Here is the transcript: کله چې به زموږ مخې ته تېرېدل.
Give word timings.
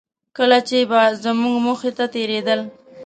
کله 0.37 0.59
چې 0.67 0.77
به 0.89 1.01
زموږ 1.23 1.55
مخې 1.67 1.91
ته 1.97 2.05
تېرېدل. 2.15 2.59